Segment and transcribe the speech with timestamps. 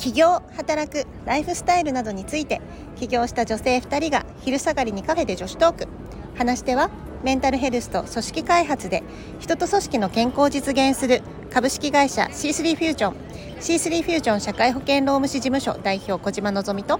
[0.00, 2.62] 起業働くライフスタイルなどについて
[2.98, 5.88] 起業した女性2人が昼下がりにカフェで女子トーク。
[6.38, 6.88] 話し手は
[7.22, 9.02] メンタルヘルスと組織開発で
[9.40, 13.14] 人と組織の健康を実現する株式会社 C3 フュージョン
[13.60, 16.98] C3 フュージョン社会保険労務士事務所代表小島のぞみと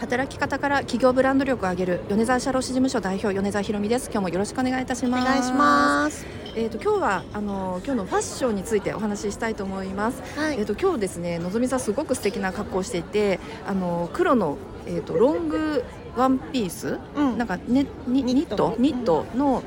[0.00, 4.06] 働き方から企業ブランド力を上げる米沢社労士事務所代表米沢ひろみです。
[4.10, 5.22] 今日もよろしくお願いいたします。
[5.22, 6.26] お願いします。
[6.56, 10.56] えっ、と今日はあの今日のファッションについてお話ししたいと思います、はい。
[10.58, 15.84] えっ、と今日ですねのぞみさんすごく素敵な格好をしていてあの黒のえっ、とロング
[16.16, 17.36] ワンピース、うん。
[17.36, 18.56] なんかねにニッニット？
[18.56, 19.62] トニットの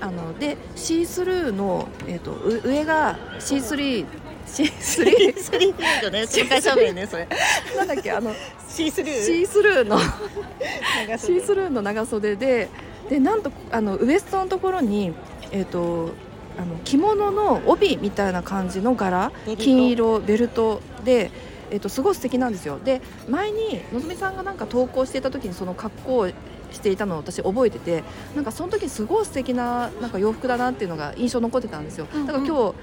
[0.00, 4.06] あのでシースルーのえっ、とう上が C3 C3 スリー
[4.46, 6.02] フィー。
[6.02, 7.28] ドね紹介しゃべるねそれ。
[7.76, 8.32] なんだっけあの
[8.68, 9.22] シースルー。
[9.22, 11.18] シースルーの長袖。
[11.18, 12.68] シースルーの長袖で
[13.10, 15.12] でなんとあのウエストのところに、
[15.50, 16.10] えー、と
[16.58, 19.30] あの着物の帯みたいな感じの柄。
[19.58, 21.30] 金色ベルトで、
[21.70, 22.78] えー、とすごい素敵なんですよ。
[22.82, 26.28] で前にのぞみさんがなんか投稿していた時にその格好を
[26.72, 28.02] していたのを私覚えてて
[28.34, 32.06] なんかその時すごい素敵ななんか洋服だなっていうのが印象残ってたんですよ。
[32.26, 32.74] だから今日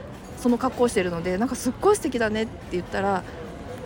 [0.44, 3.24] その格好をしてるのでなんかすっごい素敵だねって言ったら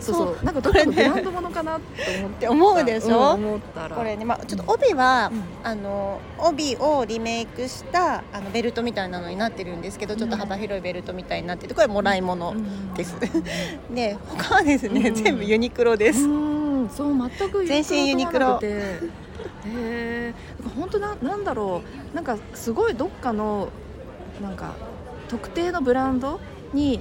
[0.00, 0.92] そうそうなんかどこれね。
[0.92, 3.16] ブランドものかなって思っって思うでしょ？
[3.16, 3.96] うん思ったら。
[3.96, 5.42] これね、まあ、ちょっと帯は、うん。
[5.64, 12.94] あの帯をリメイクしたあのベルトみたいなのになってるんですけどちょっと幅広いベルトみたいになっててこれもらい物うん。
[12.94, 13.16] です、
[13.92, 15.14] で他はですね、うん。
[15.14, 16.88] 全部ユニクロです、うん。
[16.90, 18.60] そう全く全身ユニクロ。
[18.62, 19.00] へ
[19.66, 20.34] え
[20.78, 22.14] 本当ななんだろう。
[22.14, 23.68] なんかすごいどっかの
[24.40, 24.74] なんか
[25.28, 26.40] 特定のブランド
[26.72, 27.00] に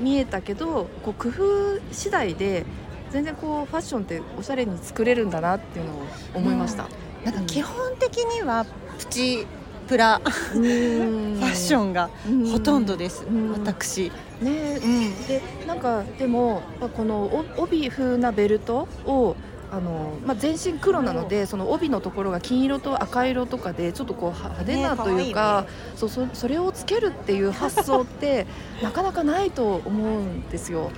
[0.00, 2.64] 見えたけどこう工夫次第で
[3.10, 5.96] 全然こうファッションっておしゃれに作れるんだなっていうのを
[6.34, 6.88] 思いました。
[7.24, 8.64] なんか基本的には
[8.98, 9.46] プチ
[9.88, 13.50] プラフファッションがンほとんどです、うん。
[13.52, 14.78] 私、ね。
[14.82, 19.34] うん、でなんかでもまあこのお帯風なベルトを
[19.72, 25.66] あの、まあ、全身黒なのでその帯のところが金色と赤色とかでちょっとこうは派手なねというか,、
[25.96, 28.46] そうそそれをつけるっていう発想って
[28.82, 30.90] なかなかないと思うんですよ。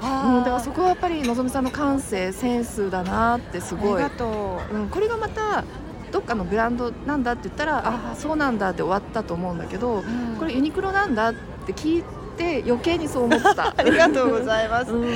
[0.00, 4.02] うん、だからそこはやっぱりのぞみさんの感性センスだなってすごい。
[4.72, 4.76] う。
[4.78, 5.64] ん、これがまた
[6.12, 10.04] どっかのブランドなんだって言ったらああそうなんだって終わったと思うんだけど
[10.38, 11.34] これユニクロなんだっ
[11.66, 13.74] て聞いて余計にそう思った。
[13.76, 14.92] ありがとうございます。
[14.92, 15.14] うん。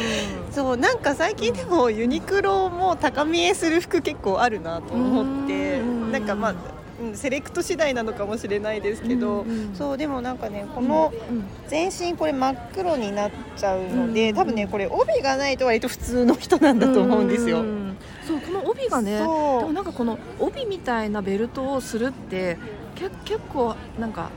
[0.51, 5.81] そうなんか最近でもユニクロも高見えする服結構あるなと思って。
[5.81, 6.13] うん。
[6.13, 6.55] なんかまあ
[7.01, 9.51] うんセレクト次第なのかもしれないですけど、うん。
[9.51, 11.45] うんそうでもなんかねこのうん。
[11.69, 14.37] 全身これ真っ黒になっちゃうので、うん。
[14.37, 17.63] 多分ねこれ帯がないと割と普通の人なんだと思うんですよ。
[17.63, 17.97] ん。
[18.27, 22.57] そうこの帯がねでもなんかこの帯みたいなベルトをするって
[22.95, 24.31] け結構なんか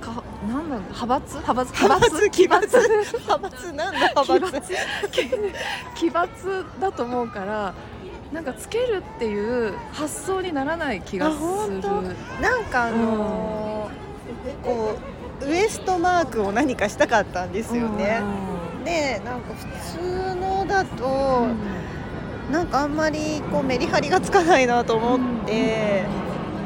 [0.00, 0.84] かなんだろう。
[0.84, 1.36] 派閥？
[1.38, 1.72] 派閥？
[1.72, 2.30] 派閥？
[2.30, 3.72] 奇抜派閥？
[3.72, 4.72] なんだ奇派閥？
[4.72, 5.30] 抜 奇
[5.94, 7.74] 奇抜だと思うから
[8.32, 11.36] なんかつけるっていう発想にならない気があす
[11.70, 11.80] る
[12.40, 14.10] なんかあのー
[14.64, 14.96] こ
[15.42, 18.20] うウエストマークを何かしたかったんですよね。
[18.84, 22.52] でなんか普通のだと、うん。
[22.52, 26.04] なんかあんまりこうメリハリがつかないなと思って、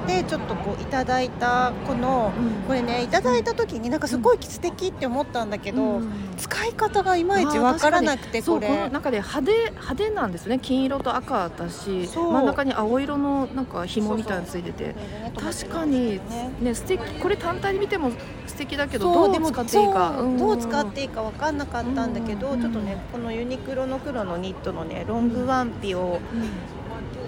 [0.07, 2.67] でちょっとこういただいたこのうん。
[2.67, 6.13] これねいただいた時になんかすごい素敵って思ったんだけど、うん。
[6.37, 8.69] 使い方がいまいちわからなくてそうこれ。
[8.69, 10.59] この中で派手派手なんですね。
[10.59, 14.95] 金色と赤だし真ん中に青色のなんか紐みたいなのついてて。
[15.39, 16.75] 確かにねね。
[16.75, 17.03] 素敵。
[17.21, 18.11] これ単体で見ても
[18.47, 20.15] 素敵だけどどう使っていいか。
[20.39, 22.61] どう使っいていいか分かんなかったんだけど、うん。
[22.61, 26.21] ちょっとねこのユニクロの黒のニットのねロングワンピを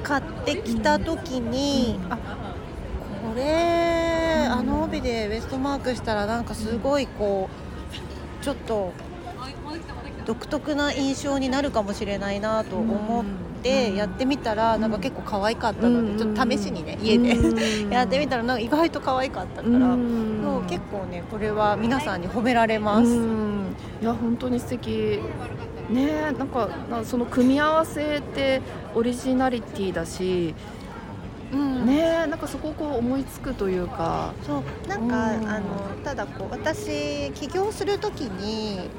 [0.02, 2.12] 買ってきた時に、うん。
[2.12, 2.18] あ
[3.28, 7.48] これ、うんあの帯でウエストマークしたらなんかすごいこ
[8.40, 8.92] うちょっと
[10.24, 13.24] 独特な印象になるかもしれないなと思っ
[13.62, 17.36] てやってみたらなんか結構可愛かったのでちょっと試しにね家で
[17.90, 23.08] やってみたらなんか意外と可愛かったからもう結構ねこれは皆さんに褒められます。
[23.08, 23.76] うん。
[24.00, 25.20] いや本当に素敵。
[25.90, 28.60] ねえなんかなその組み合わせって
[28.94, 30.54] オリジナリティだし
[31.52, 31.86] うん。
[31.86, 34.34] ねえなんかそこをこう思いつくというか。
[34.42, 35.48] そうなんか、うん。
[35.48, 38.90] あのただこう私起業する時に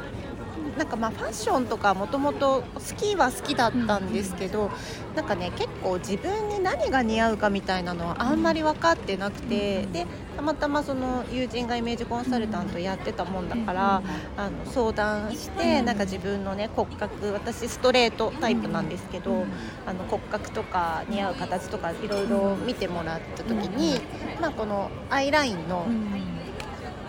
[0.77, 4.69] なんかまあファッションとかもともと好きは好きだったんですけど、
[5.15, 10.05] なんかね結構自分に何が似合うかみたいなのはあんまり分かってなくて、うんで
[10.35, 14.03] たまたまその友人がイメージコンサルタントやってたもんだから、
[14.37, 19.47] あの相談して、うんなんか自分のね骨格私ストレートタイプなんですけど、うん
[19.87, 23.99] あの骨格とか似合う形とかいろいろ見てもらった時に、
[24.39, 26.07] まあ、このアイラインのうん。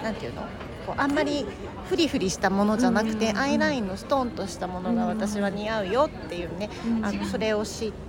[0.03, 0.43] なんていうの？
[0.89, 1.45] こうあんまり
[1.91, 6.71] フリフリしたものじゃなくて、アイラインのストンとしたものが私は似合うよっていうね、
[7.03, 8.09] あのそれを知って。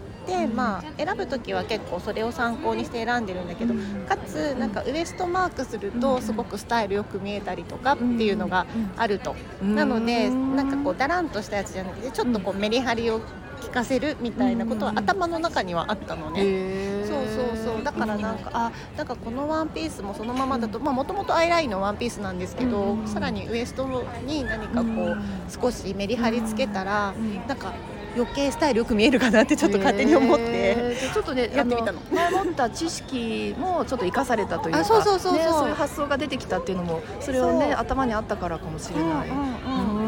[0.54, 3.74] まあ、選ぶ時は結構それを参考にして選んでるんだけど、
[4.08, 13.22] かつなんかウエストマークするとすごくスタイルよく見えたりとかっていうのがあると、なのでなんかこうだらんとしたやつじゃなくてちょっとこうメリハリを
[13.62, 17.84] 聞かせるみたいなことは頭の中にはあったのね、そうそうそう。
[17.84, 23.88] だからなんかあなんかこのワンピースもそのままだともともとアイラインのワンピースなんですけど、さらにウエスト
[24.26, 25.18] に何かこう
[25.50, 27.14] 少しメリハリつけたら、
[27.48, 27.74] なんか
[28.16, 32.02] 余計スタイルよく見えるかなってちょっと勝手に思って、えー、ちょっとね やってみたの。
[32.12, 40.00] 前持った知識もちょっと生かされたというかそうそうそうそう、ね、そういう発想が出てきたっていうのもそれをね頭にあったからかもしれない、うんう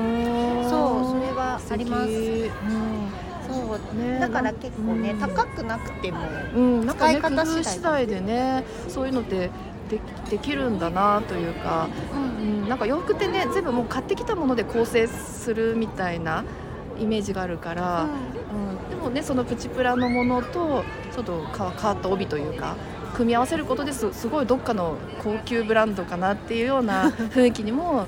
[0.57, 4.19] んうん、そうそれはあります、うんそうね。
[4.19, 6.19] だから結構ね、高くなくても、
[6.87, 9.49] 使い方次第でねそういうのって
[9.89, 9.99] で
[10.29, 16.45] できるんだなというか、うん、なんか洋服ってね全部もう買ってきたもので構成するみたいな
[16.99, 18.07] イメージがあるから、
[18.53, 22.77] うん、でもねそのプチプラのものとちょっと変わった帯というか
[23.13, 28.07] 組み合わせることですすごいどっかの高級ブランドかなっていうような 雰囲気にも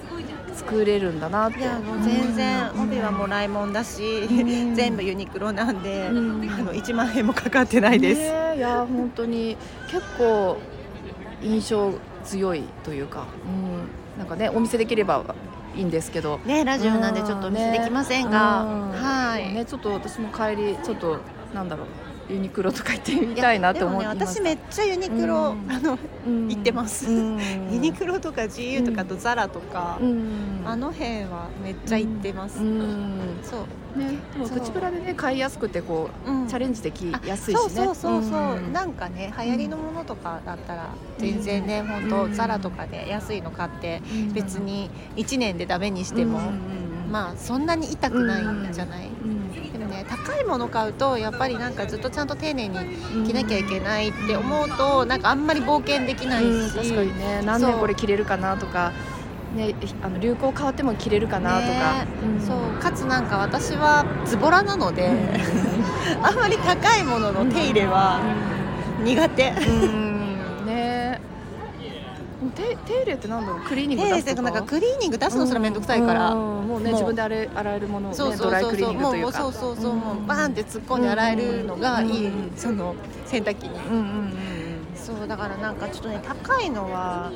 [0.53, 1.59] 作れるんだなって。
[1.59, 4.27] いやもう全然帯はもらいもんだし、
[4.75, 9.57] 全部ユニクロなんで、あの1万円もかかってないです、ね、いや本当に
[9.89, 10.57] 結構
[11.41, 15.35] 印象強いというか、うん、なんかねお見せできれば
[15.75, 16.39] いいんですけど。
[16.45, 19.53] ねラジオなんでちょっとお見せできませんが、はい。
[19.53, 21.19] ねちょっと私も帰りちょっと
[21.53, 21.87] なんだろう
[22.29, 27.39] ユニクロとか行ってみたいなって思って、ね、私めっちゃユニクロ、うん、あの、うん、行ってます、うん、
[27.71, 29.99] ユニクロとか GU とかとザラとか、
[30.65, 33.99] あの辺はめっちゃ行ってます、そう。
[33.99, 37.57] ねでもプチプラでね買いやすくてこう、チャレンジできやすいしね。
[37.57, 44.01] そうそうそうそう、なんかね流行りのものとかだったら全然ね、本当ザラとかで安いの買って
[44.33, 46.39] 別に1年でダメにしても、
[47.11, 49.09] まあそんなに痛くないんじゃない、
[49.93, 52.77] ね高いもの買うとやっぱりなんかずっとちゃんと丁寧に
[53.25, 57.41] 着なきゃいけないって思うとなんかあんまり冒険できないし、確かにね。
[57.45, 58.91] 何年これ着れるかなとか。
[59.55, 62.07] ね、あの流行変わっても着れるかなとか、ね
[62.39, 62.81] うん、そう。
[62.81, 65.11] かつなんか私はズボラなので
[66.23, 68.19] あんまり高いものの手入れは
[69.03, 70.02] 苦手、うん
[72.55, 73.61] 手手入れってなんだろう？
[73.61, 74.41] クリーニング出すとか？
[74.43, 78.93] なんかクリーニング出すのすら面倒くさいから、もうね自分で洗え洗えるものを、ね、そうそうそうそう。
[78.93, 82.95] もうそうそうそう、もうバーンって突っ込んで洗えるのがいい、その
[83.25, 84.33] 洗濯機に、うんうんうん、
[84.95, 87.31] そうだからなんかちょっとね高いのは、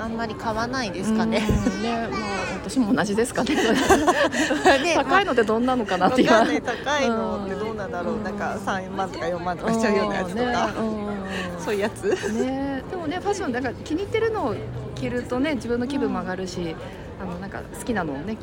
[0.00, 1.40] あんまり買わないですかね。
[1.40, 2.20] ね、まあ
[2.62, 3.54] 私も同じですかね。
[4.94, 6.28] 高いのってどんなのかなっていう。
[6.28, 8.22] 高いのってどうなんだろう。
[8.22, 10.70] なんか三万とか四万とかしちゃうようなやつとか、
[11.62, 12.04] そういうやつ。
[12.32, 14.54] ね、でもねファッションなんか気に入ってるのを
[14.94, 16.74] 着るとね自分の気分も上がるし、
[17.20, 18.38] あのなんか好きなのをね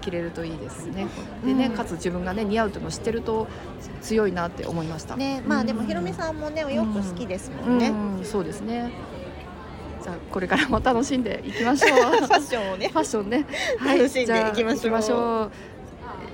[0.00, 1.06] 着れるといいですね。
[1.44, 3.46] でね、かつ自分がね似合うというのを知ってると
[4.00, 5.16] 強いなって思いました。
[5.16, 7.92] ね、まあでもひろみさんもねお洋服好きですもんね。
[8.24, 8.90] そうですね。
[10.02, 12.00] じゃあこれからも楽しんでいきましょう。
[12.00, 12.88] ファッションをね。
[12.88, 13.46] ファッションね、
[13.78, 15.50] はい、楽しんでいきましょう。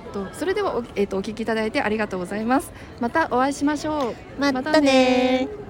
[0.05, 2.71] えっとそれではお,、えっと、お聞きいただいてありがとうございます。
[2.99, 4.39] またお会いしましょう。
[4.39, 5.68] またね